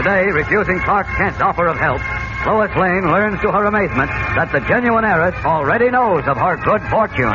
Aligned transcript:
Today, 0.00 0.30
refusing 0.30 0.80
Clark 0.80 1.06
Kent's 1.08 1.42
offer 1.42 1.66
of 1.66 1.76
help, 1.76 2.00
Lois 2.46 2.74
Lane 2.74 3.12
learns 3.12 3.38
to 3.42 3.52
her 3.52 3.66
amazement 3.66 4.08
that 4.08 4.50
the 4.50 4.60
genuine 4.60 5.04
heiress 5.04 5.34
already 5.44 5.90
knows 5.90 6.26
of 6.26 6.38
her 6.38 6.56
good 6.56 6.80
fortune. 6.88 7.34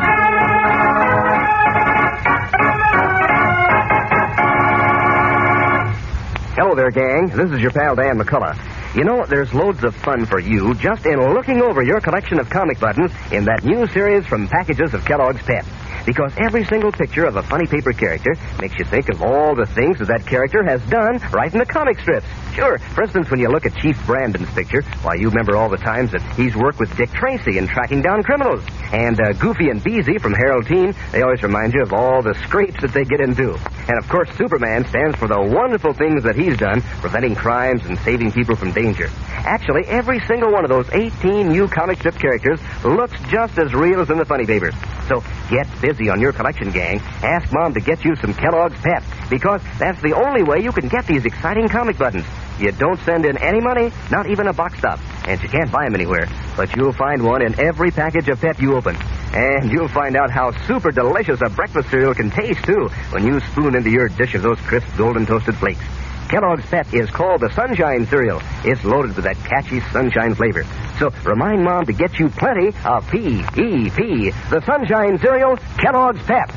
Hello 6.58 6.74
there, 6.74 6.90
gang. 6.90 7.28
This 7.28 7.52
is 7.52 7.62
your 7.62 7.70
pal 7.70 7.96
Dan 7.96 8.18
McCullough. 8.18 8.58
You 8.96 9.04
know, 9.04 9.28
there's 9.28 9.54
loads 9.54 9.84
of 9.84 9.94
fun 9.98 10.26
for 10.26 10.40
you 10.40 10.74
just 10.74 11.06
in 11.06 11.20
looking 11.36 11.62
over 11.62 11.84
your 11.84 12.02
collection 12.02 12.40
of 12.40 12.50
comic 12.50 12.80
buttons 12.80 13.12
in 13.32 13.46
that 13.46 13.64
new 13.64 13.86
series 13.90 14.26
from 14.26 14.48
packages 14.48 14.96
of 14.96 15.06
Kellogg's 15.06 15.44
Pep. 15.44 15.66
Because 16.06 16.34
every 16.38 16.66
single 16.66 16.92
picture 16.92 17.26
of 17.26 17.36
a 17.36 17.44
funny 17.44 17.68
paper 17.68 17.94
character 17.94 18.36
makes 18.60 18.78
you 18.80 18.86
think 18.86 19.10
of 19.10 19.22
all 19.22 19.56
the 19.56 19.66
things 19.66 20.00
that 20.00 20.16
that 20.16 20.26
character 20.26 20.64
has 20.64 20.82
done 20.84 21.20
right 21.34 21.52
in 21.52 21.60
the 21.60 21.66
comic 21.66 22.00
strips. 22.00 22.26
Sure, 22.54 22.78
for 22.78 23.04
instance, 23.04 23.30
when 23.30 23.40
you 23.42 23.50
look 23.50 23.66
at 23.66 23.76
Chief 23.76 23.98
Brandon's 24.06 24.50
picture, 24.52 24.82
why, 25.02 25.16
you 25.16 25.28
remember 25.28 25.58
all 25.58 25.68
the 25.68 25.78
times 25.78 26.12
that 26.12 26.22
he's 26.36 26.56
worked 26.56 26.80
with 26.80 26.96
Dick 26.96 27.12
Tracy 27.12 27.58
in 27.58 27.68
tracking 27.68 28.02
down 28.02 28.24
criminals. 28.24 28.64
And 28.94 29.20
uh, 29.20 29.34
Goofy 29.34 29.70
and 29.70 29.84
Beezy 29.84 30.18
from 30.20 30.34
Harold 30.34 30.68
Teen, 30.68 30.96
they 31.12 31.22
always 31.22 31.44
remind 31.44 31.74
you 31.74 31.82
of 31.82 31.92
all 31.92 32.22
the 32.22 32.34
scrapes 32.46 32.80
that 32.82 32.94
they 32.94 33.04
get 33.04 33.20
into. 33.20 33.60
And 33.88 33.98
of 33.98 34.08
course, 34.10 34.30
Superman 34.38 34.86
stands 34.90 35.16
for 35.18 35.28
the 35.28 35.40
wonderful 35.40 35.94
things 35.94 36.24
that 36.24 36.36
he's 36.36 36.58
done, 36.58 36.82
preventing 37.02 37.36
crimes 37.36 37.86
and 37.86 37.98
saving 38.00 38.32
people 38.32 38.56
from 38.56 38.72
danger. 38.72 39.10
Actually, 39.30 39.86
every 39.86 40.20
single 40.26 40.52
one 40.52 40.64
of 40.64 40.70
those 40.70 40.90
18 40.92 41.50
new 41.50 41.68
comic 41.68 42.00
strip 42.00 42.16
characters 42.16 42.60
looks 42.84 43.20
just 43.30 43.58
as 43.60 43.74
real 43.74 44.02
as 44.02 44.10
in 44.10 44.18
the 44.18 44.26
funny 44.26 44.46
papers. 44.46 44.74
So 45.08 45.24
get 45.50 45.68
busy 45.82 46.10
on 46.10 46.20
your 46.20 46.34
collection, 46.34 46.72
gang. 46.72 47.00
Ask 47.22 47.54
Mom 47.54 47.74
to 47.76 47.80
get 47.80 48.04
you 48.04 48.16
some 48.16 48.34
Kellogg's 48.34 48.80
Pep, 48.82 49.04
because 49.30 49.62
that's 49.78 50.02
the 50.02 50.14
only 50.14 50.42
way 50.42 50.62
you 50.64 50.72
can 50.72 50.88
get 50.88 51.06
these 51.06 51.26
exciting 51.26 51.68
comic 51.68 51.98
buttons. 51.98 52.26
You 52.60 52.72
don't 52.72 53.00
send 53.02 53.26
in 53.26 53.38
any 53.38 53.60
money, 53.60 53.92
not 54.10 54.28
even 54.28 54.48
a 54.48 54.54
box 54.54 54.80
stop, 54.80 55.00
and 55.28 55.42
you 55.44 55.50
can't 55.50 55.72
buy 55.72 55.86
them 55.86 55.94
anywhere. 55.94 56.28
But 56.56 56.76
you'll 56.76 56.94
find 56.94 57.22
one 57.22 57.46
in 57.46 57.60
every 57.60 57.92
package 57.92 58.30
of 58.30 58.40
Pep 58.40 58.60
you 58.60 58.76
open. 58.76 58.96
And 59.36 59.72
you'll 59.72 59.90
find 59.90 60.16
out 60.16 60.32
how 60.32 60.52
super 60.66 60.92
delicious 60.92 61.42
a 61.46 61.50
breakfast 61.50 61.90
cereal 61.90 62.14
can 62.14 62.32
taste, 62.32 62.64
too, 62.64 62.88
when 63.12 63.26
you 63.26 63.40
spoon 63.52 63.76
into 63.76 63.90
your 63.90 64.08
dish 64.08 64.34
of 64.34 64.42
those 64.42 64.60
crisp 64.62 64.88
golden 64.98 65.26
toasted 65.26 65.58
flakes. 65.58 65.84
Kellogg's 66.30 66.66
Pep 66.66 66.92
is 66.94 67.10
called 67.12 67.42
the 67.42 67.54
Sunshine 67.54 68.08
Cereal. 68.08 68.42
It's 68.64 68.84
loaded 68.84 69.16
with 69.16 69.26
that 69.26 69.38
catchy 69.38 69.82
sunshine 69.92 70.36
flavor. 70.36 70.64
So 70.98 71.12
remind 71.24 71.64
Mom 71.64 71.86
to 71.86 71.94
get 71.94 72.18
you 72.18 72.30
plenty 72.30 72.74
of 72.84 73.08
P-E-P, 73.12 74.32
the 74.50 74.62
Sunshine 74.66 75.20
Cereal, 75.20 75.58
Kellogg's 75.78 76.24
Pep. 76.24 76.50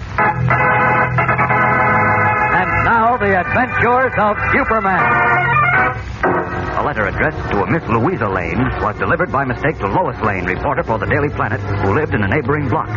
And 2.59 2.85
now, 2.85 3.17
the 3.19 3.41
adventures 3.41 4.13
of 4.19 4.37
Superman. 4.53 6.58
Letter 6.89 7.05
addressed 7.05 7.51
to 7.53 7.61
a 7.61 7.71
Miss 7.71 7.85
Louisa 7.85 8.25
Lane 8.25 8.65
was 8.81 8.97
delivered 8.97 9.31
by 9.31 9.45
mistake 9.45 9.77
to 9.77 9.87
Lois 9.87 10.19
Lane, 10.25 10.47
reporter 10.47 10.83
for 10.83 10.97
the 10.97 11.05
Daily 11.05 11.29
Planet, 11.29 11.61
who 11.85 11.93
lived 11.93 12.15
in 12.15 12.23
a 12.23 12.29
neighboring 12.29 12.67
block. 12.67 12.89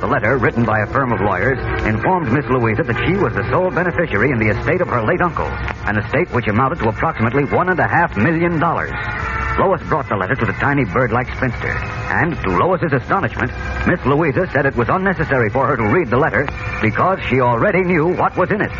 The 0.00 0.06
letter, 0.06 0.36
written 0.36 0.66
by 0.66 0.80
a 0.80 0.86
firm 0.86 1.12
of 1.12 1.20
lawyers, 1.22 1.56
informed 1.86 2.30
Miss 2.30 2.44
Louisa 2.50 2.82
that 2.82 3.00
she 3.08 3.16
was 3.16 3.32
the 3.32 3.48
sole 3.48 3.70
beneficiary 3.70 4.32
in 4.32 4.38
the 4.38 4.52
estate 4.52 4.82
of 4.82 4.88
her 4.88 5.00
late 5.00 5.22
uncle, 5.22 5.48
an 5.88 5.96
estate 5.96 6.28
which 6.34 6.46
amounted 6.46 6.80
to 6.80 6.90
approximately 6.90 7.44
one 7.44 7.70
and 7.70 7.80
a 7.80 7.88
half 7.88 8.14
million 8.18 8.60
dollars. 8.60 8.92
Lois 9.58 9.80
brought 9.88 10.10
the 10.10 10.16
letter 10.20 10.34
to 10.34 10.44
the 10.44 10.52
tiny 10.60 10.84
bird-like 10.84 11.34
spinster, 11.34 11.72
and 11.72 12.36
to 12.44 12.50
Lois's 12.52 12.92
astonishment, 12.92 13.50
Miss 13.88 14.04
Louisa 14.04 14.46
said 14.52 14.66
it 14.66 14.76
was 14.76 14.90
unnecessary 14.90 15.48
for 15.48 15.66
her 15.66 15.76
to 15.78 15.88
read 15.88 16.10
the 16.10 16.20
letter 16.20 16.44
because 16.82 17.18
she 17.30 17.40
already 17.40 17.80
knew 17.80 18.12
what 18.12 18.36
was 18.36 18.50
in 18.50 18.60
it. 18.60 18.72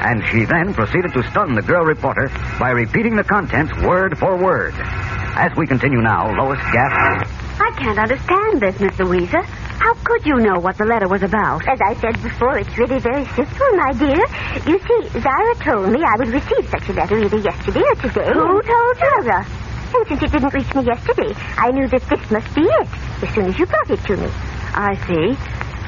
And 0.00 0.24
she 0.26 0.44
then 0.44 0.74
proceeded 0.74 1.12
to 1.14 1.22
stun 1.30 1.54
the 1.54 1.62
girl 1.62 1.84
reporter 1.84 2.30
by 2.58 2.70
repeating 2.70 3.16
the 3.16 3.24
contents 3.24 3.72
word 3.82 4.18
for 4.18 4.36
word. 4.36 4.74
As 4.78 5.54
we 5.56 5.66
continue 5.66 6.00
now, 6.00 6.30
Lois 6.36 6.60
gasped. 6.72 7.30
I 7.60 7.70
can't 7.76 7.98
understand 7.98 8.60
this, 8.60 8.78
Miss 8.78 8.98
Louisa. 8.98 9.42
How 9.42 9.94
could 10.04 10.26
you 10.26 10.36
know 10.36 10.58
what 10.58 10.76
the 10.78 10.84
letter 10.84 11.08
was 11.08 11.22
about? 11.22 11.66
As 11.68 11.78
I 11.80 11.94
said 12.00 12.20
before, 12.22 12.58
it's 12.58 12.76
really 12.78 12.98
very 12.98 13.24
simple, 13.34 13.70
my 13.76 13.92
dear. 13.92 14.24
You 14.66 14.78
see, 14.78 15.20
Zara 15.20 15.54
told 15.56 15.90
me 15.90 16.02
I 16.02 16.16
would 16.18 16.28
receive 16.28 16.68
such 16.68 16.88
a 16.88 16.92
letter 16.92 17.18
either 17.18 17.38
yesterday 17.38 17.82
or 17.82 17.94
today. 17.96 18.32
Who 18.32 18.62
told 18.62 18.98
you? 18.98 19.22
Zara. 19.22 19.46
And 19.94 20.06
since 20.08 20.22
it 20.22 20.32
didn't 20.32 20.52
reach 20.52 20.74
me 20.74 20.82
yesterday, 20.82 21.34
I 21.56 21.70
knew 21.70 21.88
that 21.88 22.02
this 22.02 22.30
must 22.30 22.54
be 22.54 22.62
it 22.62 22.88
as 23.22 23.34
soon 23.34 23.46
as 23.46 23.58
you 23.58 23.66
brought 23.66 23.90
it 23.90 24.00
to 24.04 24.16
me. 24.16 24.28
I 24.74 24.94
see. 25.06 25.36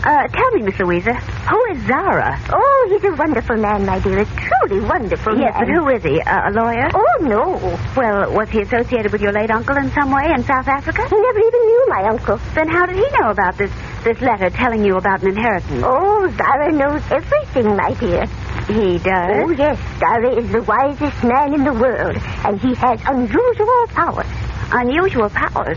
Uh, 0.02 0.26
tell 0.28 0.50
me, 0.52 0.62
Miss 0.62 0.78
Louisa, 0.78 1.12
who 1.14 1.64
is 1.72 1.86
Zara? 1.86 2.38
Oh, 2.50 2.88
he's 2.90 3.04
a 3.04 3.14
wonderful 3.16 3.56
man, 3.58 3.84
my 3.84 3.98
dear. 3.98 4.20
A 4.20 4.24
truly 4.24 4.80
wonderful 4.86 5.38
Yes, 5.38 5.52
man. 5.54 5.66
but 5.66 5.68
who 5.74 5.88
is 5.90 6.02
he? 6.02 6.20
Uh, 6.22 6.48
a 6.48 6.52
lawyer? 6.52 6.88
Oh, 6.94 7.18
no. 7.20 7.78
Well, 7.96 8.32
was 8.32 8.48
he 8.48 8.62
associated 8.62 9.12
with 9.12 9.20
your 9.20 9.32
late 9.32 9.50
uncle 9.50 9.76
in 9.76 9.90
some 9.92 10.10
way 10.10 10.32
in 10.34 10.42
South 10.44 10.68
Africa? 10.68 11.06
He 11.06 11.20
never 11.20 11.38
even 11.38 11.60
knew 11.60 11.86
my 11.88 12.04
uncle. 12.08 12.36
Then 12.54 12.68
how 12.68 12.86
did 12.86 12.96
he 12.96 13.06
know 13.20 13.28
about 13.30 13.58
this 13.58 13.70
this 14.02 14.18
letter 14.22 14.48
telling 14.48 14.82
you 14.86 14.96
about 14.96 15.20
an 15.22 15.28
inheritance? 15.28 15.82
Oh, 15.84 16.32
Zara 16.34 16.72
knows 16.72 17.02
everything, 17.10 17.76
my 17.76 17.92
dear. 17.94 18.24
He 18.68 18.98
does. 18.98 19.44
Oh, 19.44 19.50
yes. 19.50 19.78
Zara 19.98 20.34
is 20.34 20.50
the 20.50 20.62
wisest 20.62 21.22
man 21.22 21.52
in 21.52 21.64
the 21.64 21.74
world, 21.74 22.16
and 22.46 22.58
he 22.58 22.74
has 22.76 22.98
unusual 23.06 23.86
powers. 23.88 24.26
Unusual 24.72 25.28
powers. 25.28 25.76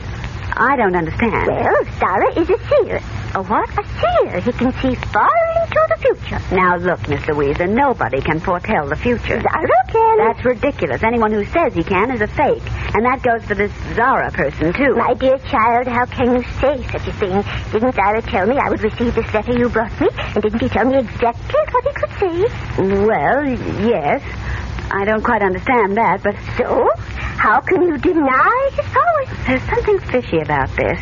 I 0.55 0.75
don't 0.77 0.95
understand. 0.95 1.47
Well, 1.47 1.83
Zara 1.99 2.39
is 2.39 2.49
a 2.49 2.57
seer. 2.69 3.01
A 3.35 3.41
what? 3.41 3.67
A 3.69 3.83
seer. 3.99 4.39
He 4.41 4.51
can 4.51 4.71
see 4.73 4.93
far 5.11 5.29
into 5.63 5.87
the 5.89 5.97
future. 5.99 6.55
Now, 6.55 6.77
look, 6.77 7.07
Miss 7.09 7.27
Louisa, 7.27 7.65
nobody 7.65 8.21
can 8.21 8.39
foretell 8.39 8.87
the 8.87 8.95
future. 8.95 9.41
Zara 9.41 9.83
can. 9.87 10.17
That's 10.19 10.45
ridiculous. 10.45 11.01
Anyone 11.01 11.31
who 11.31 11.43
says 11.45 11.73
he 11.73 11.83
can 11.83 12.11
is 12.11 12.21
a 12.21 12.27
fake. 12.27 12.61
And 12.93 13.03
that 13.05 13.23
goes 13.23 13.43
for 13.45 13.55
this 13.55 13.71
Zara 13.95 14.29
person, 14.31 14.71
too. 14.73 14.95
My 14.95 15.15
dear 15.15 15.39
child, 15.49 15.87
how 15.87 16.05
can 16.05 16.35
you 16.35 16.43
say 16.61 16.83
such 16.91 17.07
a 17.07 17.13
thing? 17.13 17.43
Didn't 17.71 17.95
Zara 17.95 18.21
tell 18.21 18.45
me 18.45 18.57
I 18.57 18.69
would 18.69 18.83
receive 18.83 19.15
this 19.15 19.33
letter 19.33 19.57
you 19.57 19.67
brought 19.67 19.99
me? 19.99 20.09
And 20.35 20.43
didn't 20.43 20.59
he 20.61 20.69
tell 20.69 20.85
me 20.85 20.97
exactly 20.99 21.59
what 21.71 21.83
he 21.85 21.93
could 21.93 22.11
say? 22.19 23.03
Well, 23.05 23.45
yes. 23.81 24.21
I 24.91 25.05
don't 25.05 25.23
quite 25.23 25.41
understand 25.41 25.97
that, 25.97 26.21
but 26.21 26.35
So? 26.57 26.87
How 27.43 27.59
can 27.61 27.81
you 27.81 27.97
deny 27.97 28.69
his 28.75 28.85
powers? 28.85 29.13
there's 29.47 29.63
something 29.63 29.99
fishy 29.99 30.39
about 30.39 30.69
this. 30.77 30.99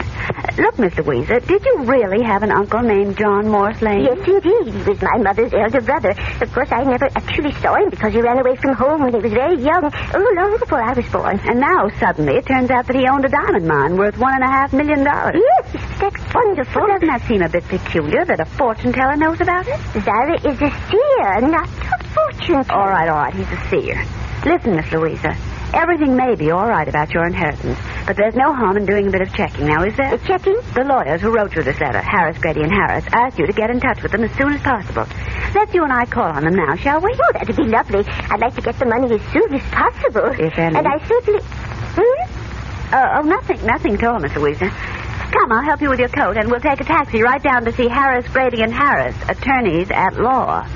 Look, 0.57 0.77
Miss 0.79 0.97
Louisa, 0.97 1.39
did 1.39 1.63
you 1.65 1.83
really 1.83 2.23
have 2.23 2.43
an 2.43 2.51
uncle 2.51 2.81
named 2.81 3.17
John 3.17 3.47
Morse 3.47 3.81
Lane? 3.81 4.03
Yes, 4.03 4.27
indeed. 4.27 4.73
He 4.73 4.89
was 4.89 5.01
my 5.01 5.17
mother's 5.17 5.53
elder 5.53 5.79
brother. 5.81 6.09
Of 6.41 6.51
course, 6.53 6.71
I 6.71 6.83
never 6.83 7.05
actually 7.05 7.53
saw 7.53 7.75
him 7.75 7.89
because 7.89 8.13
he 8.13 8.21
ran 8.21 8.37
away 8.37 8.57
from 8.57 8.75
home 8.75 9.01
when 9.01 9.13
he 9.13 9.19
was 9.19 9.31
very 9.31 9.61
young. 9.61 9.89
Oh, 10.13 10.33
long 10.35 10.57
before 10.59 10.81
I 10.81 10.93
was 10.93 11.05
born. 11.07 11.39
And 11.45 11.59
now, 11.59 11.89
suddenly, 11.99 12.35
it 12.35 12.45
turns 12.45 12.69
out 12.69 12.85
that 12.87 12.95
he 12.95 13.07
owned 13.07 13.23
a 13.23 13.29
diamond 13.29 13.65
mine 13.65 13.97
worth 13.97 14.17
one 14.17 14.33
and 14.33 14.43
a 14.43 14.47
half 14.47 14.73
million 14.73 15.03
dollars. 15.05 15.35
Yes, 15.35 15.99
that's 15.99 16.33
wonderful. 16.33 16.81
Well, 16.81 16.91
doesn't 16.91 17.07
that 17.07 17.21
seem 17.27 17.41
a 17.41 17.49
bit 17.49 17.63
peculiar 17.65 18.25
that 18.25 18.39
a 18.41 18.45
fortune 18.45 18.91
teller 18.91 19.15
knows 19.15 19.39
about 19.39 19.65
it? 19.67 19.79
Zara 20.03 20.35
is 20.35 20.61
a 20.61 20.71
seer, 20.89 21.41
not 21.47 21.69
a 21.69 22.03
fortune 22.03 22.63
teller. 22.65 22.81
All 22.81 22.89
right, 22.89 23.07
all 23.07 23.17
right, 23.17 23.33
he's 23.33 23.47
a 23.47 23.69
seer. 23.69 24.05
Listen, 24.45 24.75
Miss 24.75 24.91
Louisa, 24.91 25.37
Everything 25.73 26.17
may 26.17 26.35
be 26.35 26.51
all 26.51 26.67
right 26.67 26.87
about 26.87 27.13
your 27.13 27.25
inheritance, 27.25 27.79
but 28.11 28.17
there's 28.17 28.35
no 28.35 28.53
harm 28.53 28.75
in 28.75 28.85
doing 28.85 29.07
a 29.07 29.09
bit 29.09 29.21
of 29.21 29.33
checking 29.33 29.67
now, 29.67 29.85
is 29.85 29.95
there? 29.95 30.17
The 30.17 30.27
checking? 30.27 30.59
The 30.75 30.83
lawyers 30.83 31.21
who 31.21 31.31
wrote 31.31 31.55
you 31.55 31.63
this 31.63 31.79
letter, 31.79 32.01
Harris, 32.01 32.37
Grady, 32.39 32.59
and 32.59 32.69
Harris, 32.69 33.05
asked 33.13 33.39
you 33.39 33.47
to 33.47 33.53
get 33.53 33.69
in 33.69 33.79
touch 33.79 34.03
with 34.03 34.11
them 34.11 34.25
as 34.25 34.31
soon 34.35 34.51
as 34.51 34.59
possible. 34.59 35.07
Let's 35.55 35.73
you 35.73 35.85
and 35.85 35.93
I 35.93 36.03
call 36.03 36.25
on 36.25 36.43
them 36.43 36.53
now, 36.53 36.75
shall 36.75 36.99
we? 36.99 37.09
Oh, 37.13 37.31
that'd 37.31 37.55
be 37.55 37.63
lovely. 37.63 38.03
I'd 38.05 38.41
like 38.41 38.53
to 38.55 38.61
get 38.61 38.77
the 38.79 38.85
money 38.85 39.15
as 39.15 39.21
soon 39.31 39.53
as 39.53 39.61
possible. 39.71 40.25
If 40.25 40.59
any. 40.59 40.75
And 40.75 40.85
I 40.89 41.07
certainly... 41.07 41.39
Hmm? 41.41 42.93
Uh, 42.93 43.19
oh, 43.19 43.21
nothing, 43.21 43.65
nothing 43.65 43.93
at 43.93 44.03
all, 44.03 44.19
Miss 44.19 44.35
Louisa. 44.35 44.69
Come, 44.69 45.53
I'll 45.53 45.63
help 45.63 45.79
you 45.79 45.89
with 45.89 45.99
your 45.99 46.09
coat, 46.09 46.35
and 46.35 46.51
we'll 46.51 46.59
take 46.59 46.81
a 46.81 46.83
taxi 46.83 47.21
right 47.21 47.41
down 47.41 47.63
to 47.63 47.71
see 47.71 47.87
Harris, 47.87 48.27
Grady, 48.27 48.61
and 48.61 48.73
Harris, 48.73 49.15
attorneys 49.29 49.89
at 49.89 50.19
law. 50.19 50.67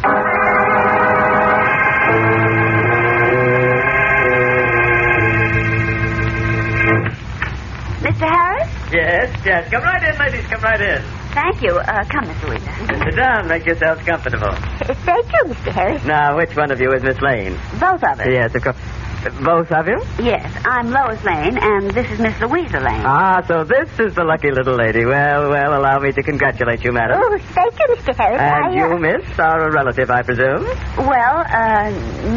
Yes, 8.91 9.35
yes. 9.45 9.69
Come 9.71 9.83
right 9.83 10.03
in, 10.03 10.19
ladies. 10.19 10.45
Come 10.47 10.61
right 10.61 10.79
in. 10.79 11.01
Thank 11.33 11.61
you. 11.61 11.71
Uh, 11.77 12.03
come, 12.05 12.27
Miss 12.27 12.43
Louisa. 12.43 12.71
Sit 13.03 13.15
down. 13.15 13.47
Make 13.47 13.65
yourselves 13.65 14.01
comfortable. 14.03 14.51
Thank 15.05 15.25
you, 15.33 15.43
Mr. 15.53 15.71
Harris. 15.71 16.05
Now, 16.05 16.37
which 16.37 16.55
one 16.55 16.71
of 16.71 16.79
you 16.79 16.93
is 16.93 17.03
Miss 17.03 17.19
Lane? 17.21 17.53
Both 17.79 18.03
of 18.03 18.19
us. 18.19 18.27
Yes, 18.27 18.53
of 18.55 18.63
course. 18.63 18.77
Both 19.43 19.71
of 19.71 19.87
you? 19.87 20.01
Yes, 20.23 20.45
I'm 20.65 20.91
Lois 20.91 21.23
Lane, 21.23 21.57
and 21.57 21.89
this 21.91 22.09
is 22.11 22.19
Miss 22.19 22.39
Louisa 22.39 22.79
Lane. 22.79 23.01
Ah, 23.05 23.41
so 23.47 23.63
this 23.63 23.89
is 23.99 24.13
the 24.13 24.23
lucky 24.23 24.51
little 24.51 24.75
lady. 24.75 25.03
Well, 25.03 25.49
well, 25.49 25.77
allow 25.79 25.97
me 25.99 26.11
to 26.11 26.21
congratulate 26.21 26.83
you, 26.83 26.91
madam. 26.91 27.19
Oh, 27.21 27.37
thank 27.53 27.73
you, 27.79 27.85
Mr. 27.95 28.15
Harris. 28.15 28.39
And 28.39 28.65
I, 28.65 28.73
you, 28.75 28.93
uh, 28.93 28.97
miss, 28.99 29.39
are 29.39 29.67
a 29.67 29.71
relative, 29.71 30.11
I 30.11 30.21
presume? 30.21 30.65
Well, 30.97 31.37
uh, 31.47 31.89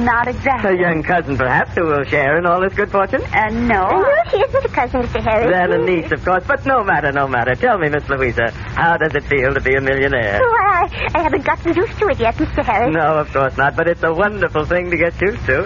not 0.03 0.29
exactly. 0.29 0.79
A 0.79 0.81
young 0.81 1.03
cousin, 1.03 1.37
perhaps, 1.37 1.75
who 1.75 1.85
will 1.85 2.05
share 2.05 2.39
in 2.39 2.47
all 2.47 2.61
this 2.61 2.73
good 2.75 2.91
fortune? 2.91 3.23
Uh, 3.23 3.51
no. 3.51 3.89
No, 3.91 4.15
she 4.31 4.39
isn't 4.39 4.65
a 4.65 4.69
cousin, 4.69 5.03
Mr. 5.03 5.23
Harris. 5.23 5.53
Then 5.53 5.73
a 5.73 5.85
niece, 5.85 6.11
of 6.11 6.25
course. 6.25 6.45
But 6.47 6.65
no 6.65 6.83
matter, 6.83 7.13
no 7.13 7.29
matter. 7.29 7.55
Tell 7.55 7.77
me, 7.79 7.91
Miss 7.91 8.09
Louisa, 8.09 8.51
how 8.51 8.97
does 8.97 9.15
it 9.15 9.25
feel 9.25 9.53
to 9.53 9.61
be 9.61 9.75
a 9.75 9.81
millionaire? 9.81 10.41
Oh, 10.43 10.57
I, 10.71 11.11
I 11.15 11.23
haven't 11.23 11.45
gotten 11.45 11.75
used 11.77 11.99
to 11.99 12.07
it 12.09 12.19
yet, 12.19 12.35
Mr. 12.37 12.65
Harris. 12.65 12.95
No, 12.95 13.19
of 13.19 13.31
course 13.33 13.57
not. 13.57 13.77
But 13.77 13.89
it's 13.89 14.03
a 14.03 14.13
wonderful 14.13 14.65
thing 14.65 14.91
to 14.91 14.97
get 14.97 15.21
used 15.21 15.45
to. 15.47 15.65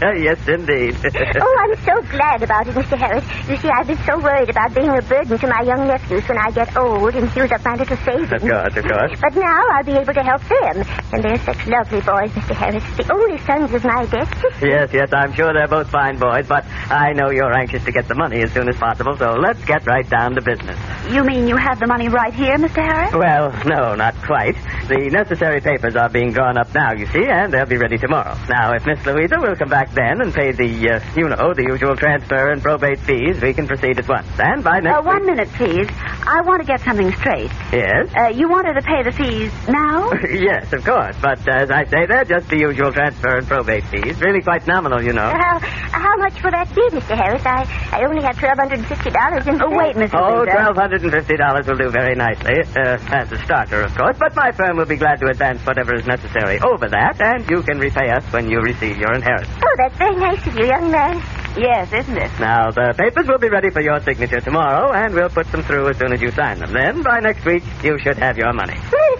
yes, 0.18 0.29
indeed. 0.48 0.96
Oh, 1.42 1.56
I'm 1.62 1.76
so 1.84 2.02
glad 2.10 2.42
about 2.42 2.66
it, 2.66 2.74
Mr. 2.74 2.98
Harris. 2.98 3.24
You 3.48 3.56
see, 3.56 3.68
I've 3.68 3.86
been 3.86 3.98
so 4.04 4.18
worried 4.18 4.50
about 4.50 4.74
being 4.74 4.90
a 4.90 5.00
burden 5.02 5.38
to 5.38 5.46
my 5.46 5.62
young 5.62 5.86
nephews 5.86 6.26
when 6.28 6.38
I 6.38 6.50
get 6.50 6.76
old 6.76 7.14
and 7.14 7.34
use 7.34 7.50
up 7.52 7.64
my 7.64 7.74
little 7.76 7.96
savings. 7.98 8.32
Of 8.32 8.40
course, 8.42 8.76
of 8.76 8.84
course. 8.84 9.12
But 9.20 9.34
now 9.36 9.62
I'll 9.72 9.84
be 9.84 9.92
able 9.92 10.12
to 10.12 10.22
help 10.22 10.42
them. 10.42 10.84
And 11.12 11.24
they're 11.24 11.38
such 11.38 11.66
lovely 11.66 12.00
boys, 12.00 12.30
Mr. 12.32 12.54
Harris. 12.54 12.84
The 12.96 13.12
only 13.12 13.38
sons 13.38 13.72
of 13.72 13.84
my 13.84 14.06
dead 14.06 14.28
sister. 14.40 14.66
Yes, 14.70 14.90
yes, 14.92 15.08
I'm 15.12 15.32
sure 15.32 15.52
they're 15.52 15.66
both 15.68 15.90
fine 15.90 16.18
boys, 16.18 16.46
but 16.46 16.64
I 16.90 17.12
know 17.12 17.30
you're 17.30 17.52
anxious 17.52 17.84
to 17.84 17.92
get 17.92 18.06
the 18.08 18.14
money 18.14 18.42
as 18.42 18.52
soon 18.52 18.68
as 18.68 18.76
possible, 18.76 19.16
so 19.16 19.32
let's 19.32 19.64
get 19.64 19.86
right 19.86 20.08
down 20.08 20.34
to 20.34 20.42
business. 20.42 20.78
You 21.10 21.24
mean 21.24 21.48
you 21.48 21.56
have 21.56 21.80
the 21.80 21.86
money 21.86 22.08
right 22.08 22.32
here, 22.32 22.56
Mr. 22.56 22.82
Harris? 22.84 23.12
Well, 23.14 23.50
no, 23.66 23.94
not 23.94 24.14
quite. 24.22 24.54
The 24.88 25.08
necessary 25.10 25.60
papers 25.60 25.96
are 25.96 26.08
being 26.08 26.32
drawn 26.32 26.56
up 26.58 26.72
now, 26.74 26.92
you 26.92 27.06
see, 27.06 27.24
and 27.26 27.52
they'll 27.52 27.66
be 27.66 27.78
ready 27.78 27.98
tomorrow. 27.98 28.36
Now, 28.48 28.72
if 28.74 28.86
Miss 28.86 29.04
Louisa 29.06 29.36
will 29.40 29.56
come 29.56 29.68
back 29.68 29.92
then 29.92 30.19
and 30.20 30.32
pay 30.34 30.52
the, 30.52 30.90
uh, 30.90 31.00
you 31.16 31.28
know, 31.28 31.54
the 31.54 31.62
usual 31.64 31.96
transfer 31.96 32.50
and 32.50 32.62
probate 32.62 32.98
fees, 33.00 33.40
we 33.40 33.52
can 33.52 33.66
proceed 33.66 33.98
at 33.98 34.08
once. 34.08 34.26
And 34.38 34.62
by 34.62 34.80
next 34.80 34.98
Uh, 34.98 35.02
one 35.02 35.26
minute, 35.26 35.48
please. 35.54 35.88
I 36.26 36.40
want 36.42 36.60
to 36.60 36.66
get 36.66 36.80
something 36.80 37.10
straight. 37.12 37.50
Yes? 37.72 38.08
Uh, 38.16 38.28
you 38.28 38.48
wanted 38.48 38.74
to 38.74 38.82
pay 38.82 39.02
the 39.02 39.12
fees 39.12 39.52
now? 39.68 40.12
yes, 40.30 40.72
of 40.72 40.84
course. 40.84 41.16
But 41.20 41.40
uh, 41.48 41.52
as 41.64 41.70
I 41.70 41.84
say, 41.84 42.06
they're 42.06 42.24
just 42.24 42.48
the 42.48 42.58
usual 42.58 42.92
transfer 42.92 43.36
and 43.38 43.46
probate 43.46 43.84
fees. 43.84 44.20
Really 44.20 44.42
quite 44.42 44.66
nominal, 44.66 45.02
you 45.02 45.12
know. 45.12 45.30
How, 45.30 45.58
how 45.58 46.16
much 46.16 46.42
will 46.42 46.50
that 46.52 46.72
be, 46.74 46.82
Mr. 46.90 47.16
Harris? 47.16 47.44
I, 47.46 47.64
I 47.92 48.04
only 48.04 48.22
have 48.22 48.36
$1,250 48.36 49.46
in 49.46 49.60
Oh, 49.62 49.70
wait, 49.76 49.96
Mr. 49.96 50.14
Oh, 50.14 50.44
twelve 50.44 50.76
hundred 50.76 51.02
and 51.02 51.12
fifty 51.12 51.36
dollars 51.36 51.66
will 51.66 51.76
do 51.76 51.90
very 51.90 52.14
nicely, 52.14 52.60
uh, 52.76 52.98
as 53.12 53.30
a 53.32 53.38
starter, 53.44 53.82
of 53.82 53.94
course. 53.96 54.16
But 54.18 54.34
my 54.36 54.52
firm 54.52 54.76
will 54.76 54.86
be 54.86 54.96
glad 54.96 55.20
to 55.20 55.26
advance 55.26 55.60
whatever 55.66 55.94
is 55.94 56.06
necessary 56.06 56.58
over 56.60 56.88
that, 56.88 57.20
and 57.20 57.48
you 57.50 57.62
can 57.62 57.78
repay 57.78 58.10
us 58.10 58.24
when 58.32 58.48
you 58.50 58.60
receive 58.60 58.96
your 58.98 59.12
inheritance. 59.12 59.50
Oh, 59.62 59.74
that's 59.78 59.96
very 59.96 60.09
nice 60.18 60.46
of 60.46 60.54
you, 60.56 60.66
young 60.66 60.90
man. 60.90 61.22
Yes, 61.56 61.92
isn't 61.92 62.16
it? 62.16 62.30
Now, 62.38 62.70
the 62.70 62.94
papers 62.96 63.26
will 63.26 63.38
be 63.38 63.48
ready 63.48 63.70
for 63.70 63.80
your 63.80 64.00
signature 64.00 64.40
tomorrow, 64.40 64.92
and 64.92 65.14
we'll 65.14 65.28
put 65.28 65.50
them 65.50 65.62
through 65.62 65.88
as 65.88 65.98
soon 65.98 66.12
as 66.12 66.20
you 66.20 66.30
sign 66.30 66.58
them. 66.60 66.72
Then, 66.72 67.02
by 67.02 67.18
next 67.20 67.44
week, 67.44 67.64
you 67.82 67.98
should 67.98 68.18
have 68.18 68.38
your 68.38 68.52
money. 68.52 68.76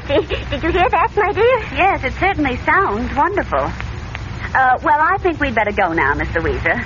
Did, 0.06 0.28
did 0.28 0.62
you 0.62 0.70
hear 0.72 0.88
that, 0.88 1.12
my 1.14 1.32
dear? 1.32 1.58
Yes, 1.76 2.04
it 2.04 2.12
certainly 2.14 2.56
sounds 2.58 3.14
wonderful. 3.14 3.58
Uh, 3.60 4.78
well, 4.82 4.98
I 5.00 5.18
think 5.18 5.40
we'd 5.40 5.54
better 5.54 5.72
go 5.72 5.92
now, 5.92 6.14
Miss 6.14 6.34
Louisa. 6.34 6.84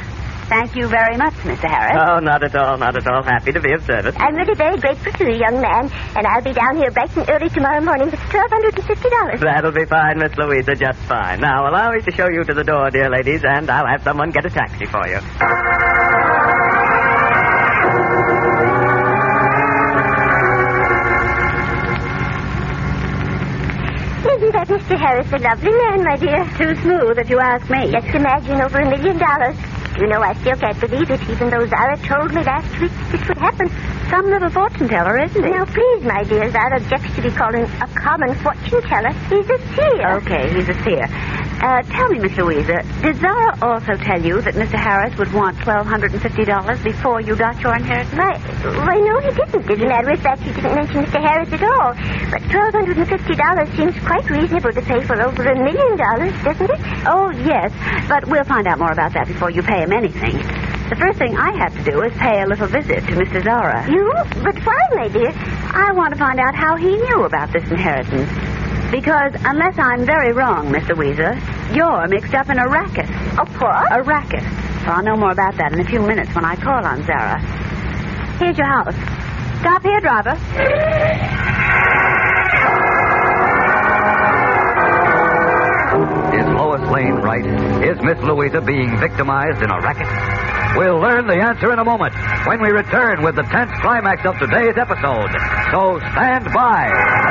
Thank 0.55 0.77
you 0.77 0.87
very 0.87 1.17
much, 1.17 1.35
Mr. 1.43 1.67
Harris. 1.69 1.99
Oh, 1.99 2.21
not 2.21 2.45
at 2.45 2.55
all, 2.55 2.79
not 2.79 2.95
at 2.95 3.05
all. 3.09 3.25
Happy 3.25 3.51
to 3.51 3.61
be 3.61 3.73
of 3.73 3.83
service. 3.85 4.15
I'm 4.17 4.37
really 4.37 4.55
very 4.55 4.79
grateful 4.79 5.11
to 5.11 5.25
you, 5.25 5.37
young 5.37 5.61
man. 5.61 5.91
And 6.15 6.25
I'll 6.29 6.43
be 6.43 6.53
down 6.53 6.77
here 6.77 6.93
bright 6.93 7.11
and 7.17 7.29
early 7.29 7.49
tomorrow 7.49 7.81
morning 7.81 8.07
with 8.07 8.21
$1,250. 8.21 9.41
That'll 9.41 9.73
be 9.73 9.85
fine, 9.85 10.21
Miss 10.21 10.31
Louisa, 10.39 10.77
just 10.77 11.01
fine. 11.11 11.41
Now, 11.41 11.69
allow 11.69 11.91
me 11.91 12.03
to 12.03 12.13
show 12.13 12.29
you 12.29 12.45
to 12.45 12.55
the 12.55 12.63
door, 12.63 12.89
dear 12.91 13.11
ladies, 13.11 13.43
and 13.43 13.69
I'll 13.69 13.89
have 13.89 14.05
someone 14.05 14.31
get 14.31 14.47
a 14.47 14.51
taxi 14.51 14.87
for 14.87 15.05
you. 15.09 15.19
Isn't 24.35 24.53
that 24.53 24.69
Mr. 24.69 24.99
Harris 24.99 25.33
a 25.33 25.39
lovely 25.39 25.73
man, 25.73 26.05
my 26.05 26.17
dear? 26.17 26.45
Too 26.57 26.81
smooth 26.83 27.19
if 27.19 27.29
you 27.29 27.41
ask 27.41 27.69
me. 27.69 27.91
Just 27.91 28.15
imagine 28.15 28.61
over 28.63 28.79
a 28.79 28.89
million 28.89 29.19
dollars. 29.19 29.57
You 29.99 30.09
know, 30.09 30.21
I 30.21 30.35
still 30.35 30.57
can't 30.57 30.79
believe 30.81 31.09
it, 31.09 31.21
even 31.31 31.51
though 31.51 31.67
Zara 31.67 31.97
told 31.99 32.35
me 32.35 32.43
last 32.43 32.69
week 32.81 32.91
this 33.13 33.29
would 33.29 33.39
happen. 33.39 33.71
Some 34.11 34.27
little 34.27 34.51
fortune 34.51 34.89
teller, 34.89 35.19
isn't 35.23 35.45
it? 35.45 35.51
Now, 35.51 35.65
please, 35.67 36.03
my 36.03 36.25
dear, 36.25 36.51
Zara 36.51 36.81
objects 36.83 37.15
to 37.15 37.23
be 37.23 37.31
called 37.31 37.55
a 37.55 37.87
common 37.95 38.35
fortune 38.43 38.83
teller. 38.83 39.13
He's 39.31 39.49
a 39.49 39.59
seer. 39.77 40.17
Okay, 40.17 40.53
he's 40.53 40.69
a 40.69 40.75
seer. 40.83 41.07
Uh, 41.63 41.83
tell 41.83 42.09
me, 42.09 42.19
Miss 42.19 42.37
Louisa, 42.37 42.83
did 43.01 43.17
Zara 43.21 43.57
also 43.63 43.95
tell 43.97 44.21
you 44.23 44.41
that 44.43 44.55
Mr. 44.55 44.75
Harris 44.75 45.17
would 45.17 45.33
want 45.33 45.57
$1,250 45.59 46.85
before 46.85 47.21
you 47.21 47.37
got 47.37 47.59
your 47.61 47.75
inheritance? 47.75 48.13
Why, 48.19 48.37
why, 48.85 49.01
no, 49.01 49.19
he 49.21 49.31
didn't. 49.33 49.71
As 49.71 49.81
a 49.81 49.87
matter 49.87 50.11
of 50.11 50.21
fact, 50.21 50.43
he 50.43 50.53
didn't 50.53 50.75
mention 50.75 51.05
Mr. 51.05 51.21
Harris 51.23 51.53
at 51.53 51.63
all. 51.63 51.95
But 52.31 52.43
$1,250 52.53 53.77
seems 53.77 53.99
quite 54.05 54.29
reasonable 54.29 54.73
to 54.73 54.83
pay 54.83 55.03
for 55.05 55.21
over 55.23 55.43
a 55.43 55.55
million 55.57 55.97
dollars, 55.97 56.35
doesn't 56.43 56.71
it? 56.71 56.81
Oh, 57.07 57.31
yes, 57.31 57.73
but 58.09 58.27
we'll 58.29 58.45
find 58.45 58.67
out 58.67 58.79
more 58.79 58.93
about 58.93 59.15
that 59.15 59.27
before 59.29 59.51
you 59.51 59.63
pay 59.63 59.83
him 59.83 59.93
anything. 59.93 60.37
The 60.91 60.97
first 60.97 61.19
thing 61.19 61.35
I 61.37 61.57
have 61.57 61.75
to 61.77 61.91
do 61.91 62.03
is 62.03 62.13
pay 62.19 62.43
a 62.43 62.47
little 62.47 62.67
visit 62.67 63.01
to 63.07 63.13
Mr. 63.17 63.43
Zara. 63.43 63.89
You? 63.91 64.13
But 64.45 64.59
why, 64.67 64.81
my 64.93 65.09
dear? 65.09 65.33
I 65.73 65.93
want 65.93 66.13
to 66.13 66.19
find 66.19 66.39
out 66.39 66.55
how 66.55 66.77
he 66.77 66.95
knew 66.95 67.25
about 67.25 67.53
this 67.53 67.65
inheritance. 67.71 68.29
Because 68.95 69.35
unless 69.45 69.77
I'm 69.77 70.07
very 70.07 70.33
wrong, 70.33 70.71
Mr. 70.71 70.97
Louisa, 70.97 71.35
you're 71.75 72.07
mixed 72.07 72.33
up 72.33 72.49
in 72.49 72.61
a 72.61 72.69
racket. 72.69 73.11
A 73.11 73.45
what? 73.59 73.91
A 73.91 74.01
racket. 74.05 74.45
Well, 74.87 74.93
I'll 74.93 75.03
know 75.03 75.17
more 75.17 75.33
about 75.33 75.57
that 75.57 75.73
in 75.73 75.81
a 75.81 75.85
few 75.85 76.01
minutes 76.01 76.33
when 76.33 76.45
I 76.45 76.55
call 76.55 76.87
on 76.87 77.03
Zara. 77.03 77.41
Here's 78.39 78.57
your 78.57 78.69
house. 78.69 78.95
Stop 79.59 79.83
here, 79.83 79.99
driver. 79.99 80.39
Is 86.39 86.47
Lois 86.55 86.89
Lane 86.93 87.15
right? 87.17 87.45
Is 87.83 87.99
Miss 88.01 88.23
Louisa 88.23 88.61
being 88.61 88.97
victimized 88.99 89.61
in 89.61 89.73
a 89.73 89.81
racket? 89.81 90.07
We'll 90.79 91.01
learn 91.01 91.27
the 91.27 91.35
answer 91.35 91.73
in 91.73 91.81
a 91.81 91.85
moment 91.85 92.15
when 92.47 92.63
we 92.63 92.69
return 92.69 93.25
with 93.25 93.35
the 93.35 93.43
tense 93.43 93.73
climax 93.81 94.25
of 94.25 94.39
today's 94.39 94.79
episode. 94.79 95.31
So 95.73 95.99
stand 96.13 96.47
by. 96.55 97.24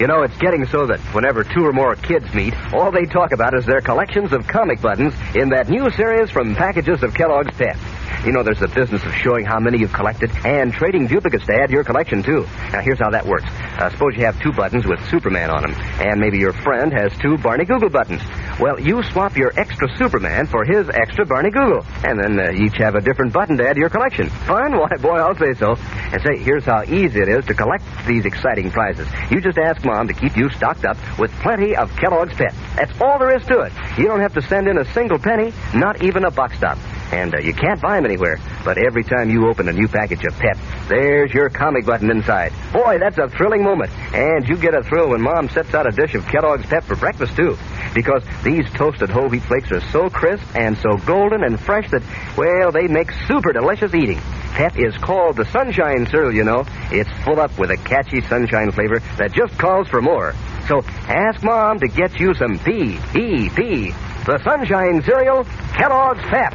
You 0.00 0.08
know, 0.08 0.22
it's 0.22 0.36
getting 0.38 0.66
so 0.66 0.86
that 0.86 0.98
whenever 1.14 1.44
two 1.44 1.64
or 1.64 1.72
more 1.72 1.94
kids 1.94 2.32
meet, 2.34 2.52
all 2.72 2.90
they 2.90 3.04
talk 3.04 3.30
about 3.32 3.54
is 3.54 3.64
their 3.64 3.80
collections 3.80 4.32
of 4.32 4.46
comic 4.48 4.80
buttons 4.82 5.14
in 5.36 5.50
that 5.50 5.68
new 5.68 5.88
series 5.92 6.30
from 6.30 6.56
packages 6.56 7.02
of 7.04 7.14
Kellogg's 7.14 7.56
Pep. 7.56 7.76
You 8.24 8.32
know, 8.32 8.42
there's 8.42 8.60
the 8.60 8.68
business 8.68 9.04
of 9.04 9.12
showing 9.14 9.44
how 9.44 9.60
many 9.60 9.78
you've 9.78 9.92
collected 9.92 10.30
and 10.46 10.72
trading 10.72 11.06
duplicates 11.06 11.44
to 11.46 11.54
add 11.54 11.66
to 11.68 11.72
your 11.74 11.84
collection, 11.84 12.22
too. 12.22 12.46
Now, 12.72 12.80
here's 12.80 12.98
how 12.98 13.10
that 13.10 13.26
works. 13.26 13.44
Uh, 13.78 13.90
suppose 13.90 14.16
you 14.16 14.24
have 14.24 14.40
two 14.40 14.52
buttons 14.52 14.86
with 14.86 14.98
Superman 15.10 15.50
on 15.50 15.62
them, 15.62 15.74
and 16.00 16.20
maybe 16.20 16.38
your 16.38 16.52
friend 16.52 16.92
has 16.92 17.12
two 17.18 17.36
Barney 17.38 17.66
Google 17.66 17.90
buttons. 17.90 18.22
Well, 18.58 18.80
you 18.80 19.02
swap 19.02 19.36
your 19.36 19.52
extra 19.58 19.88
Superman 19.98 20.46
for 20.46 20.64
his 20.64 20.88
extra 20.88 21.26
Barney 21.26 21.50
Google, 21.50 21.84
and 22.02 22.18
then 22.18 22.38
uh, 22.40 22.52
each 22.52 22.76
have 22.78 22.94
a 22.94 23.00
different 23.00 23.32
button 23.32 23.58
to 23.58 23.68
add 23.68 23.74
to 23.74 23.80
your 23.80 23.90
collection. 23.90 24.30
Fun? 24.30 24.72
Why, 24.78 24.96
boy, 25.00 25.16
I'll 25.16 25.36
say 25.36 25.52
so. 25.54 25.74
And 25.76 26.22
say, 26.22 26.38
here's 26.38 26.64
how 26.64 26.82
easy 26.84 27.20
it 27.20 27.28
is 27.28 27.44
to 27.46 27.54
collect 27.54 27.84
these 28.06 28.24
exciting 28.24 28.70
prizes. 28.70 29.08
You 29.30 29.40
just 29.40 29.58
ask 29.58 29.84
Mom 29.84 30.08
to 30.08 30.14
keep 30.14 30.36
you 30.36 30.48
stocked 30.50 30.84
up 30.84 30.96
with 31.18 31.30
plenty 31.42 31.76
of 31.76 31.94
Kellogg's 31.96 32.34
Pep. 32.34 32.54
That's 32.76 33.00
all 33.00 33.18
there 33.18 33.36
is 33.36 33.44
to 33.46 33.60
it. 33.60 33.72
You 33.98 34.06
don't 34.06 34.20
have 34.20 34.34
to 34.34 34.42
send 34.42 34.68
in 34.68 34.78
a 34.78 34.84
single 34.92 35.18
penny, 35.18 35.52
not 35.74 36.02
even 36.02 36.24
a 36.24 36.30
buck 36.30 36.54
stop. 36.54 36.78
And 37.14 37.34
uh, 37.34 37.38
you 37.38 37.54
can't 37.54 37.80
buy 37.80 37.94
them 37.96 38.06
anywhere. 38.06 38.38
But 38.64 38.76
every 38.78 39.04
time 39.04 39.30
you 39.30 39.46
open 39.48 39.68
a 39.68 39.72
new 39.72 39.86
package 39.88 40.24
of 40.24 40.34
Pep, 40.38 40.58
there's 40.88 41.32
your 41.32 41.48
comic 41.48 41.86
button 41.86 42.10
inside. 42.10 42.52
Boy, 42.72 42.98
that's 42.98 43.18
a 43.18 43.28
thrilling 43.28 43.62
moment. 43.62 43.90
And 44.12 44.48
you 44.48 44.56
get 44.56 44.74
a 44.74 44.82
thrill 44.82 45.10
when 45.10 45.22
Mom 45.22 45.48
sets 45.48 45.72
out 45.74 45.86
a 45.86 45.92
dish 45.92 46.14
of 46.14 46.24
Kellogg's 46.26 46.66
Pep 46.66 46.82
for 46.84 46.96
breakfast, 46.96 47.36
too. 47.36 47.56
because 47.94 48.22
these 48.42 48.68
toasted 48.72 49.08
whole 49.10 49.28
wheat 49.28 49.42
flakes 49.44 49.70
are 49.70 49.80
so 49.92 50.10
crisp 50.10 50.44
and 50.56 50.76
so 50.78 50.96
golden 51.06 51.44
and 51.44 51.58
fresh 51.60 51.88
that, 51.90 52.02
well, 52.36 52.72
they 52.72 52.88
make 52.88 53.10
super 53.28 53.52
delicious 53.52 53.94
eating. 53.94 54.18
Pep 54.54 54.76
is 54.78 54.96
called 54.98 55.36
the 55.36 55.44
Sunshine 55.46 56.06
Cereal, 56.06 56.34
you 56.34 56.44
know. 56.44 56.64
It's 56.90 57.10
full 57.24 57.40
up 57.40 57.56
with 57.58 57.70
a 57.70 57.76
catchy 57.76 58.20
sunshine 58.22 58.70
flavor 58.72 59.00
that 59.18 59.32
just 59.32 59.56
calls 59.58 59.88
for 59.88 60.02
more. 60.02 60.34
So 60.68 60.82
ask 61.08 61.42
Mom 61.42 61.78
to 61.80 61.88
get 61.88 62.18
you 62.18 62.34
some 62.34 62.58
P-E-P. 62.58 63.92
The 64.24 64.42
Sunshine 64.42 65.02
Cereal, 65.02 65.44
Kellogg's 65.74 66.22
Pep. 66.30 66.54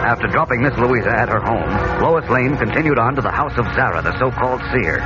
After 0.00 0.26
dropping 0.28 0.62
Miss 0.62 0.74
Louisa 0.78 1.10
at 1.10 1.28
her 1.28 1.40
home, 1.40 2.00
Lois 2.00 2.26
Lane 2.30 2.56
continued 2.56 2.98
on 2.98 3.16
to 3.16 3.20
the 3.20 3.30
house 3.30 3.52
of 3.58 3.66
Zara, 3.74 4.00
the 4.00 4.18
so-called 4.18 4.62
seer, 4.72 5.00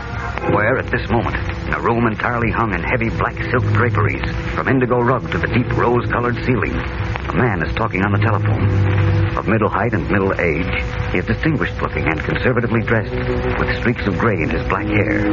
where 0.52 0.78
at 0.78 0.90
this 0.90 1.08
moment, 1.08 1.36
in 1.66 1.72
a 1.72 1.80
room 1.80 2.06
entirely 2.06 2.50
hung 2.50 2.74
in 2.74 2.82
heavy 2.82 3.08
black 3.10 3.34
silk 3.50 3.64
draperies, 3.72 4.22
from 4.54 4.68
indigo 4.68 5.00
rug 5.00 5.30
to 5.30 5.38
the 5.38 5.46
deep 5.48 5.70
rose-colored 5.76 6.36
ceiling, 6.44 6.74
a 6.74 7.32
man 7.36 7.62
is 7.66 7.74
talking 7.74 8.02
on 8.02 8.12
the 8.12 8.18
telephone. 8.18 9.36
Of 9.36 9.48
middle 9.48 9.68
height 9.68 9.94
and 9.94 10.08
middle 10.10 10.32
age, 10.40 10.70
he 11.12 11.18
is 11.18 11.26
distinguished 11.26 11.80
looking 11.80 12.06
and 12.06 12.20
conservatively 12.20 12.82
dressed, 12.82 13.14
with 13.58 13.80
streaks 13.80 14.06
of 14.06 14.18
gray 14.18 14.42
in 14.42 14.50
his 14.50 14.66
black 14.68 14.86
hair. 14.86 15.26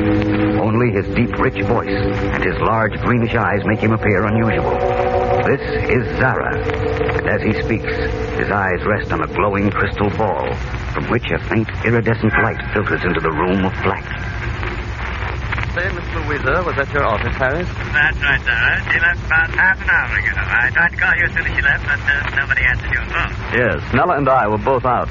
Only 0.62 0.91
his 0.91 1.06
deep, 1.15 1.38
rich 1.38 1.62
voice 1.65 1.89
and 1.89 2.44
his 2.44 2.56
large 2.62 2.94
greenish 3.01 3.36
eyes 3.36 3.62
make 3.65 3.80
him 3.80 3.94
appear 3.94 4.25
unusual. 4.25 4.77
This 5.46 5.62
is 5.89 6.06
Zara, 6.18 6.56
and 7.18 7.27
as 7.27 7.41
he 7.41 7.53
speaks, 7.62 7.94
his 8.38 8.50
eyes 8.50 8.86
rest 8.86 9.12
on 9.12 9.24
a 9.24 9.27
glowing 9.27 9.70
crystal 9.70 10.10
ball, 10.12 10.53
from 10.94 11.06
which 11.10 11.30
a 11.32 11.39
faint 11.50 11.70
iridescent 11.86 12.34
light 12.44 12.62
filters 12.74 13.03
into 13.03 13.20
the 13.20 13.32
room 13.32 13.65
of 13.65 13.74
black. 13.84 14.40
Say, 15.71 15.87
Miss 15.95 16.03
Louisa 16.11 16.67
was 16.67 16.75
at 16.75 16.91
your 16.91 17.07
office, 17.07 17.31
Harris? 17.39 17.63
That's 17.95 18.19
right, 18.19 18.43
Zara. 18.43 18.75
She 18.91 18.99
left 18.99 19.23
about 19.23 19.47
half 19.55 19.79
an 19.79 19.87
hour 19.87 20.19
ago. 20.19 20.35
I 20.35 20.67
tried 20.67 20.91
to 20.91 20.99
call 20.99 21.15
you 21.15 21.23
as 21.23 21.31
soon 21.31 21.47
as 21.47 21.53
she 21.55 21.63
left, 21.63 21.87
but 21.87 22.01
uh, 22.11 22.27
nobody 22.35 22.59
answered 22.67 22.91
your 22.91 23.07
phone. 23.07 23.31
Yes, 23.55 23.79
Nella 23.95 24.19
and 24.19 24.27
I 24.27 24.51
were 24.51 24.59
both 24.59 24.83
out. 24.83 25.07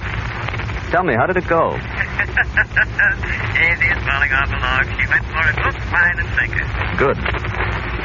Tell 0.93 1.01
me, 1.01 1.17
how 1.17 1.25
did 1.25 1.41
it 1.41 1.49
go? 1.49 1.73
Easy 1.81 3.89
as 3.89 4.01
falling 4.05 4.29
off 4.37 4.53
a 4.53 4.59
log. 4.61 4.85
She 5.01 5.09
went 5.09 5.25
for 5.33 5.41
it 5.49 5.57
hook, 5.65 5.81
line, 5.97 6.17
and 6.21 6.29
sinker. 6.37 6.67
Good. 7.01 7.17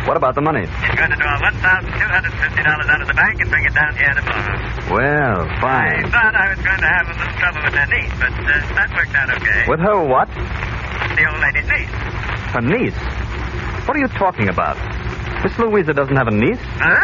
What 0.08 0.16
about 0.16 0.40
the 0.40 0.46
money? 0.46 0.64
She's 0.64 0.96
going 0.96 1.12
to 1.12 1.20
draw 1.20 1.36
$1,250 1.52 1.60
out 1.60 3.02
of 3.04 3.08
the 3.12 3.18
bank 3.20 3.36
and 3.42 3.50
bring 3.52 3.66
it 3.68 3.76
down 3.76 3.92
here 4.00 4.16
tomorrow. 4.16 4.56
Well, 4.96 5.44
fine. 5.60 6.06
I 6.06 6.08
thought 6.08 6.36
I 6.40 6.56
was 6.56 6.62
going 6.64 6.80
to 6.80 6.88
have 6.88 7.04
a 7.10 7.14
little 7.20 7.36
trouble 7.36 7.68
with 7.68 7.76
her 7.76 7.88
niece, 7.92 8.16
but 8.16 8.32
uh, 8.32 8.64
that 8.80 8.96
worked 8.96 9.12
out 9.12 9.28
okay. 9.44 9.68
With 9.68 9.82
her 9.84 10.00
what? 10.08 10.32
The 10.32 11.28
old 11.28 11.42
lady's 11.44 11.68
niece. 11.68 11.92
Her 12.56 12.62
niece. 12.64 12.96
What 13.84 13.98
are 13.98 14.00
you 14.00 14.08
talking 14.16 14.48
about? 14.48 14.80
Miss 15.44 15.52
Louisa 15.60 15.92
doesn't 15.92 16.16
have 16.16 16.32
a 16.32 16.32
niece. 16.32 16.64
Huh? 16.80 17.04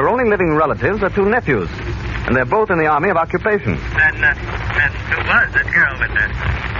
Her 0.00 0.08
only 0.08 0.24
living 0.24 0.56
relatives 0.56 1.02
are 1.02 1.12
two 1.12 1.28
nephews, 1.28 1.68
and 2.24 2.32
they're 2.34 2.48
both 2.48 2.70
in 2.72 2.78
the 2.80 2.86
Army 2.86 3.10
of 3.12 3.18
Occupation. 3.20 3.76
Then, 3.76 4.16
uh, 4.24 4.32
then 4.32 4.90
who 5.12 5.20
was 5.28 5.46
that 5.52 5.68
girl 5.68 5.92
with 6.00 6.08
her? 6.16 6.28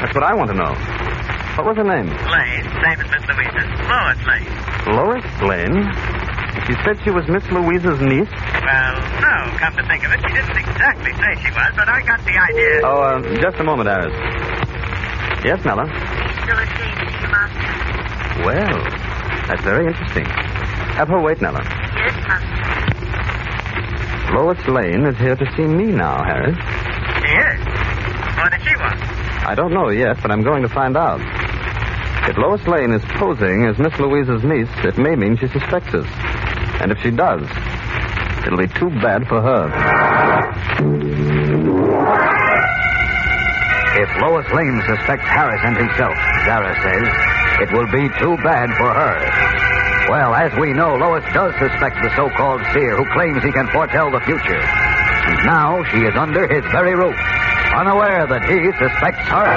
That's 0.01 0.15
what 0.17 0.25
I 0.25 0.33
want 0.33 0.49
to 0.49 0.57
know. 0.57 0.73
What 1.61 1.69
was 1.69 1.77
her 1.77 1.85
name? 1.85 2.09
Lane, 2.09 2.65
same 2.81 2.97
as 2.97 3.09
Miss 3.13 3.25
Louisa. 3.29 3.61
Lois 3.93 4.21
Lane. 4.25 4.49
Lois 4.89 5.29
Lane. 5.45 5.77
She 6.65 6.73
said 6.89 6.97
she 7.05 7.13
was 7.13 7.29
Miss 7.29 7.45
Louisa's 7.53 8.01
niece. 8.01 8.33
Well, 8.33 8.95
no, 9.21 9.37
come 9.61 9.77
to 9.77 9.85
think 9.85 10.01
of 10.09 10.17
it, 10.17 10.21
she 10.25 10.33
didn't 10.33 10.57
exactly 10.57 11.13
say 11.13 11.31
she 11.45 11.53
was, 11.53 11.77
but 11.77 11.93
I 11.93 12.01
got 12.09 12.25
the 12.25 12.33
idea. 12.41 12.89
Oh, 12.89 13.05
uh, 13.05 13.21
just 13.37 13.61
a 13.61 13.65
moment, 13.69 13.93
Harris. 13.93 14.17
Yes, 15.45 15.61
Nella. 15.61 15.85
Still 16.41 16.57
ashamed 16.57 17.05
to 17.05 17.07
see 17.21 17.29
Master. 17.29 17.88
Well, 18.45 18.79
that's 19.49 19.63
very 19.63 19.87
interesting. 19.87 20.25
Have 20.25 21.09
her 21.09 21.21
wait, 21.21 21.41
Nella. 21.41 21.63
Yes, 21.63 22.15
Master. 22.27 22.59
Lois 24.35 24.69
Lane 24.69 25.07
is 25.07 25.17
here 25.17 25.37
to 25.37 25.47
see 25.57 25.65
me 25.65 25.87
now, 25.87 26.23
Harris. 26.23 26.57
She 26.57 27.33
is. 27.33 27.61
What 28.37 28.53
does 28.53 28.63
she 28.63 28.77
want? 28.77 29.01
I 29.49 29.55
don't 29.55 29.73
know 29.73 29.89
yet, 29.89 30.21
but 30.21 30.31
I'm 30.31 30.43
going 30.43 30.63
to 30.63 30.69
find 30.69 30.97
out. 30.97 31.21
If 32.29 32.37
Lois 32.37 32.67
Lane 32.67 32.93
is 32.93 33.03
posing 33.17 33.65
as 33.65 33.79
Miss 33.79 33.99
Louise's 33.99 34.45
niece, 34.45 34.69
it 34.85 34.99
may 34.99 35.17
mean 35.17 35.37
she 35.39 35.49
suspects 35.49 35.95
us. 35.95 36.07
And 36.81 36.93
if 36.93 37.01
she 37.01 37.11
does, 37.11 37.43
it'll 38.47 38.59
be 38.59 38.69
too 38.69 38.91
bad 39.01 39.27
for 39.27 39.41
her. 39.41 39.73
If 43.97 44.11
Lois 44.21 44.47
Lane 44.53 44.83
suspects 44.87 45.25
Harris 45.25 45.61
and 45.65 45.77
himself, 45.77 46.15
Zara 46.45 46.75
says, 46.85 47.09
it 47.61 47.73
will 47.73 47.91
be 47.91 48.09
too 48.19 48.37
bad 48.43 48.71
for 48.79 48.91
her. 48.91 49.17
Well, 50.09 50.33
as 50.35 50.55
we 50.59 50.73
know, 50.73 50.97
Lois 50.97 51.25
does 51.35 51.53
suspect 51.59 52.01
the 52.01 52.15
so-called 52.17 52.63
seer 52.73 52.97
who 52.97 53.05
claims 53.13 53.43
he 53.43 53.53
can 53.53 53.69
foretell 53.69 54.11
the 54.11 54.21
future. 54.21 54.57
And 54.57 55.45
now 55.45 55.85
she 55.91 55.99
is 56.09 56.17
under 56.17 56.49
his 56.49 56.65
very 56.73 56.95
roof, 56.95 57.19
unaware 57.77 58.27
that 58.27 58.49
he 58.49 58.73
suspects 58.81 59.29
her. 59.29 59.53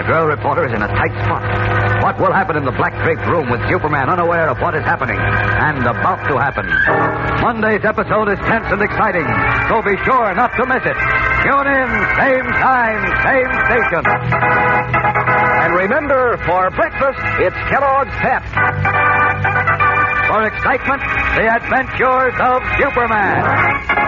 The 0.00 0.08
girl 0.08 0.26
reporter 0.26 0.64
is 0.64 0.72
in 0.72 0.80
a 0.80 0.88
tight 0.88 1.12
spot. 1.28 1.44
What 2.02 2.16
will 2.20 2.32
happen 2.32 2.56
in 2.56 2.64
the 2.64 2.72
black 2.72 2.94
draped 3.04 3.26
room 3.26 3.50
with 3.50 3.60
Superman 3.68 4.08
unaware 4.08 4.48
of 4.48 4.56
what 4.62 4.74
is 4.74 4.84
happening 4.84 5.18
and 5.18 5.84
about 5.84 6.24
to 6.30 6.38
happen? 6.40 6.64
Monday's 7.42 7.84
episode 7.84 8.32
is 8.32 8.38
tense 8.46 8.66
and 8.72 8.80
exciting, 8.80 9.26
so 9.68 9.82
be 9.82 9.98
sure 10.08 10.32
not 10.32 10.56
to 10.56 10.64
miss 10.64 10.84
it. 10.88 10.96
Tune 11.44 11.68
in, 11.68 11.88
same 12.16 12.48
time, 12.64 13.02
same 13.26 13.52
station. 13.68 15.25
And 15.66 15.74
remember, 15.74 16.36
for 16.46 16.70
breakfast, 16.70 17.18
it's 17.42 17.56
Kellogg's 17.68 18.14
Pep. 18.22 18.44
For 20.28 20.46
excitement, 20.46 21.02
the 21.34 21.56
adventures 21.56 22.34
of 22.38 22.62
Superman. 22.78 24.05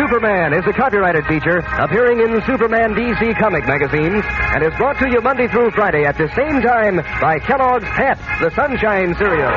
Superman 0.00 0.54
is 0.54 0.66
a 0.66 0.72
copyrighted 0.72 1.26
feature 1.26 1.58
appearing 1.58 2.20
in 2.20 2.40
Superman 2.46 2.94
DC 2.94 3.38
comic 3.38 3.66
magazines 3.66 4.24
and 4.24 4.64
is 4.64 4.72
brought 4.78 4.98
to 4.98 5.10
you 5.10 5.20
Monday 5.20 5.46
through 5.46 5.70
Friday 5.72 6.06
at 6.06 6.16
the 6.16 6.26
same 6.34 6.62
time 6.62 6.96
by 7.20 7.38
Kellogg's 7.38 7.84
Pep, 7.84 8.18
the 8.40 8.50
Sunshine 8.56 9.14
Cereal. 9.16 9.52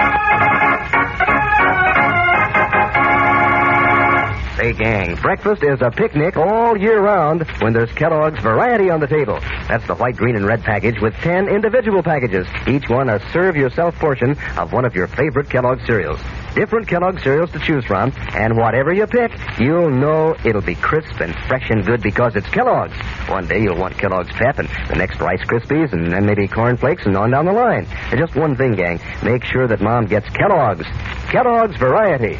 Say, 4.57 4.73
gang, 4.73 5.15
breakfast 5.15 5.63
is 5.63 5.81
a 5.81 5.89
picnic 5.89 6.35
all 6.35 6.77
year 6.77 7.00
round 7.00 7.50
when 7.62 7.71
there's 7.71 7.91
Kellogg's 7.93 8.41
variety 8.41 8.89
on 8.89 9.00
the 9.00 9.07
table. 9.07 9.39
That's 9.69 9.88
the 9.88 9.95
white, 9.95 10.17
green, 10.17 10.35
and 10.35 10.45
red 10.45 10.62
package 10.62 11.00
with 11.00 11.13
10 11.21 11.47
individual 11.47 12.03
packages, 12.03 12.47
each 12.67 12.89
one 12.89 13.07
a 13.07 13.21
serve 13.31 13.55
yourself 13.55 13.95
portion 13.95 14.38
of 14.57 14.73
one 14.73 14.83
of 14.83 14.93
your 14.93 15.07
favorite 15.07 15.50
Kellogg's 15.50 15.85
cereals. 15.85 16.19
Different 16.55 16.88
Kellogg 16.88 17.19
cereals 17.19 17.51
to 17.51 17.60
choose 17.60 17.83
from, 17.86 18.13
and 18.33 18.55
whatever 18.55 18.93
you 18.93 19.07
pick, 19.07 19.31
you'll 19.60 19.89
know 19.89 20.36
it'll 20.45 20.62
be 20.62 20.75
crisp 20.75 21.19
and 21.19 21.33
fresh 21.48 21.69
and 21.72 21.83
good 21.83 22.01
because 22.01 22.36
it's 22.36 22.48
Kellogg's. 22.50 22.95
One 23.27 23.48
day 23.48 23.62
you'll 23.62 23.77
want 23.77 23.98
Kellogg's 23.98 24.31
Pep, 24.33 24.60
and 24.60 24.69
the 24.88 24.95
next 24.95 25.19
Rice 25.19 25.41
Krispies, 25.41 25.93
and 25.93 26.12
then 26.12 26.25
maybe 26.25 26.48
Corn 26.48 26.77
Flakes, 26.77 27.05
and 27.05 27.17
on 27.17 27.31
down 27.31 27.45
the 27.45 27.53
line. 27.53 27.88
And 28.12 28.19
just 28.19 28.36
one 28.36 28.55
thing, 28.55 28.75
gang, 28.75 29.00
make 29.24 29.43
sure 29.43 29.67
that 29.67 29.81
Mom 29.81 30.05
gets 30.05 30.29
Kellogg's. 30.29 30.86
Kellogg's 31.29 31.77
Variety. 31.77 32.38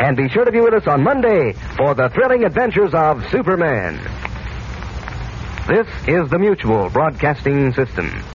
And 0.00 0.16
be 0.16 0.28
sure 0.28 0.44
to 0.44 0.52
be 0.52 0.60
with 0.60 0.74
us 0.74 0.86
on 0.86 1.02
Monday 1.02 1.52
for 1.76 1.94
the 1.94 2.08
thrilling 2.10 2.44
adventures 2.44 2.92
of 2.92 3.24
Superman. 3.30 3.98
This 5.68 5.86
is 6.06 6.28
the 6.28 6.38
Mutual 6.38 6.90
Broadcasting 6.90 7.72
System. 7.72 8.24